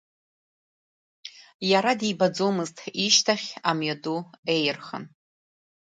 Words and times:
Иара 1.71 1.91
дибаӡомызт, 1.99 2.77
ишьҭахь 3.05 3.49
амҩаду 3.69 4.19
еирхан. 4.53 5.03